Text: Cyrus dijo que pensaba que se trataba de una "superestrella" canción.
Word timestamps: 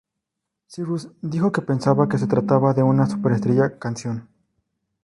Cyrus 0.67 1.09
dijo 1.21 1.51
que 1.51 1.61
pensaba 1.61 2.09
que 2.09 2.17
se 2.17 2.25
trataba 2.25 2.73
de 2.73 2.81
una 2.81 3.05
"superestrella" 3.05 3.77
canción. 3.77 4.27